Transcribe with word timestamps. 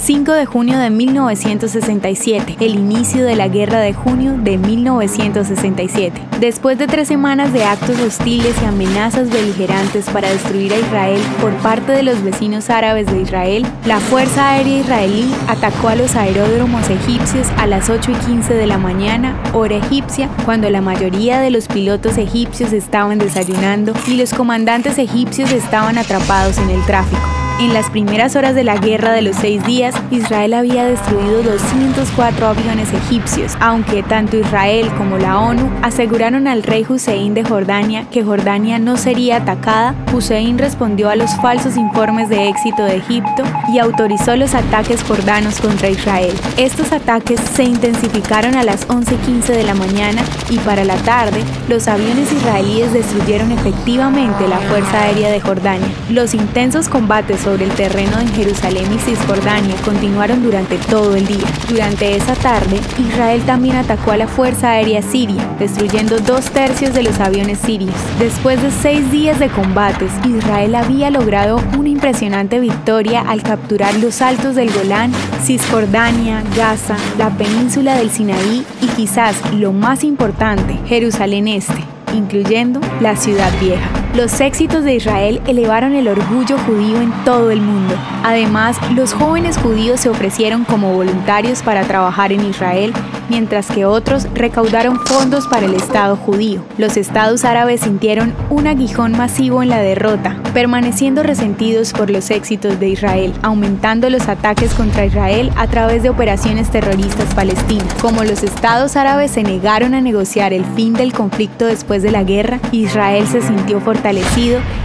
5 0.00 0.32
de 0.32 0.46
junio 0.46 0.78
de 0.78 0.90
1967, 0.90 2.56
el 2.60 2.76
inicio 2.76 3.24
de 3.24 3.34
la 3.34 3.48
Guerra 3.48 3.80
de 3.80 3.92
Junio 3.92 4.36
de 4.38 4.56
1967. 4.56 6.20
Después 6.40 6.78
de 6.78 6.86
tres 6.86 7.08
semanas 7.08 7.52
de 7.52 7.64
actos 7.64 7.98
hostiles 8.00 8.54
y 8.62 8.64
amenazas 8.64 9.28
beligerantes 9.28 10.08
para 10.08 10.30
destruir 10.30 10.72
a 10.72 10.78
Israel 10.78 11.20
por 11.40 11.52
parte 11.56 11.92
de 11.92 12.04
los 12.04 12.22
vecinos 12.22 12.70
árabes 12.70 13.06
de 13.06 13.20
Israel, 13.20 13.66
la 13.86 13.98
Fuerza 13.98 14.50
Aérea 14.50 14.80
Israelí 14.80 15.28
atacó 15.48 15.88
a 15.88 15.96
los 15.96 16.14
aeródromos 16.14 16.88
egipcios 16.88 17.48
a 17.58 17.66
las 17.66 17.90
8 17.90 18.12
y 18.12 18.14
15 18.26 18.54
de 18.54 18.66
la 18.66 18.78
mañana, 18.78 19.36
hora 19.52 19.76
egipcia, 19.76 20.30
cuando 20.44 20.70
la 20.70 20.80
mayoría 20.80 21.40
de 21.40 21.50
los 21.50 21.66
pilotos 21.66 22.18
egipcios 22.18 22.72
estaban 22.72 23.18
desayunando 23.18 23.92
y 24.06 24.16
los 24.16 24.32
comandantes 24.32 24.96
egipcios 24.98 25.52
estaban 25.52 25.98
atrapados 25.98 26.56
en 26.58 26.70
el 26.70 26.82
tráfico. 26.86 27.37
En 27.60 27.74
las 27.74 27.90
primeras 27.90 28.36
horas 28.36 28.54
de 28.54 28.62
la 28.62 28.76
Guerra 28.76 29.10
de 29.10 29.20
los 29.20 29.34
Seis 29.34 29.64
Días, 29.66 29.92
Israel 30.12 30.54
había 30.54 30.84
destruido 30.84 31.42
204 31.42 32.46
aviones 32.46 32.92
egipcios, 32.92 33.56
aunque 33.58 34.04
tanto 34.04 34.36
Israel 34.36 34.88
como 34.96 35.18
la 35.18 35.40
ONU 35.40 35.68
aseguraron 35.82 36.46
al 36.46 36.62
rey 36.62 36.86
Hussein 36.88 37.34
de 37.34 37.42
Jordania 37.42 38.08
que 38.12 38.22
Jordania 38.22 38.78
no 38.78 38.96
sería 38.96 39.38
atacada, 39.38 39.96
Hussein 40.14 40.56
respondió 40.56 41.10
a 41.10 41.16
los 41.16 41.34
falsos 41.42 41.76
informes 41.76 42.28
de 42.28 42.48
éxito 42.48 42.84
de 42.84 42.98
Egipto 42.98 43.42
y 43.72 43.80
autorizó 43.80 44.36
los 44.36 44.54
ataques 44.54 45.02
jordanos 45.02 45.60
contra 45.60 45.90
Israel. 45.90 46.34
Estos 46.58 46.92
ataques 46.92 47.40
se 47.40 47.64
intensificaron 47.64 48.54
a 48.54 48.62
las 48.62 48.86
11.15 48.86 49.46
de 49.46 49.64
la 49.64 49.74
mañana 49.74 50.22
y 50.48 50.58
para 50.58 50.84
la 50.84 50.96
tarde, 50.98 51.42
los 51.68 51.88
aviones 51.88 52.32
israelíes 52.32 52.92
destruyeron 52.92 53.50
efectivamente 53.50 54.46
la 54.46 54.58
Fuerza 54.58 55.02
Aérea 55.02 55.32
de 55.32 55.40
Jordania. 55.40 55.88
Los 56.08 56.34
intensos 56.34 56.88
combates 56.88 57.47
sobre 57.48 57.64
el 57.64 57.72
terreno 57.72 58.20
en 58.20 58.28
Jerusalén 58.34 58.92
y 58.94 58.98
Cisjordania 58.98 59.74
continuaron 59.82 60.42
durante 60.42 60.76
todo 60.76 61.16
el 61.16 61.26
día. 61.26 61.46
Durante 61.70 62.14
esa 62.14 62.34
tarde, 62.34 62.78
Israel 62.98 63.40
también 63.46 63.76
atacó 63.76 64.10
a 64.10 64.18
la 64.18 64.28
Fuerza 64.28 64.72
Aérea 64.72 65.00
Siria, 65.00 65.48
destruyendo 65.58 66.18
dos 66.18 66.50
tercios 66.50 66.92
de 66.92 67.04
los 67.04 67.18
aviones 67.20 67.58
sirios. 67.60 67.94
Después 68.18 68.60
de 68.60 68.70
seis 68.70 69.10
días 69.10 69.38
de 69.38 69.48
combates, 69.48 70.12
Israel 70.26 70.74
había 70.74 71.08
logrado 71.10 71.58
una 71.78 71.88
impresionante 71.88 72.60
victoria 72.60 73.22
al 73.22 73.42
capturar 73.42 73.94
los 73.94 74.20
altos 74.20 74.54
del 74.54 74.70
Golán, 74.70 75.10
Cisjordania, 75.42 76.42
Gaza, 76.54 76.98
la 77.16 77.30
península 77.30 77.96
del 77.96 78.10
Sinaí 78.10 78.62
y 78.82 78.88
quizás 78.88 79.36
lo 79.54 79.72
más 79.72 80.04
importante, 80.04 80.78
Jerusalén 80.86 81.48
Este, 81.48 81.82
incluyendo 82.14 82.78
la 83.00 83.16
ciudad 83.16 83.50
vieja. 83.58 84.07
Los 84.14 84.40
éxitos 84.40 84.84
de 84.84 84.94
Israel 84.94 85.40
elevaron 85.46 85.94
el 85.94 86.08
orgullo 86.08 86.56
judío 86.66 87.00
en 87.00 87.12
todo 87.24 87.50
el 87.50 87.60
mundo. 87.60 87.94
Además, 88.24 88.76
los 88.94 89.12
jóvenes 89.12 89.58
judíos 89.58 90.00
se 90.00 90.08
ofrecieron 90.08 90.64
como 90.64 90.92
voluntarios 90.92 91.62
para 91.62 91.82
trabajar 91.84 92.32
en 92.32 92.44
Israel, 92.44 92.92
mientras 93.28 93.68
que 93.68 93.84
otros 93.84 94.26
recaudaron 94.34 94.98
fondos 95.06 95.46
para 95.46 95.66
el 95.66 95.74
Estado 95.74 96.16
judío. 96.16 96.62
Los 96.78 96.96
estados 96.96 97.44
árabes 97.44 97.82
sintieron 97.82 98.34
un 98.48 98.66
aguijón 98.66 99.12
masivo 99.12 99.62
en 99.62 99.68
la 99.68 99.78
derrota, 99.78 100.36
permaneciendo 100.52 101.22
resentidos 101.22 101.92
por 101.92 102.10
los 102.10 102.30
éxitos 102.30 102.80
de 102.80 102.88
Israel, 102.88 103.34
aumentando 103.42 104.08
los 104.10 104.26
ataques 104.28 104.72
contra 104.74 105.04
Israel 105.04 105.52
a 105.56 105.68
través 105.68 106.02
de 106.02 106.10
operaciones 106.10 106.70
terroristas 106.70 107.32
palestinas. 107.34 107.94
Como 108.00 108.24
los 108.24 108.42
estados 108.42 108.96
árabes 108.96 109.32
se 109.32 109.42
negaron 109.42 109.94
a 109.94 110.00
negociar 110.00 110.52
el 110.52 110.64
fin 110.64 110.94
del 110.94 111.12
conflicto 111.12 111.66
después 111.66 112.02
de 112.02 112.10
la 112.10 112.24
guerra, 112.24 112.58
Israel 112.72 113.26
se 113.28 113.42
sintió 113.42 113.80
fortalecido 113.80 113.97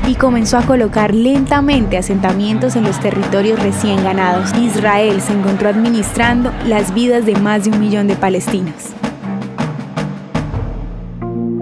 y 0.07 0.15
comenzó 0.15 0.57
a 0.57 0.63
colocar 0.63 1.13
lentamente 1.13 1.97
asentamientos 1.97 2.75
en 2.75 2.83
los 2.83 2.99
territorios 2.99 3.61
recién 3.61 4.03
ganados. 4.03 4.51
Israel 4.57 5.21
se 5.21 5.33
encontró 5.33 5.69
administrando 5.69 6.51
las 6.65 6.93
vidas 6.93 7.25
de 7.25 7.35
más 7.35 7.63
de 7.63 7.71
un 7.71 7.79
millón 7.79 8.07
de 8.07 8.15
palestinos. 8.15 8.93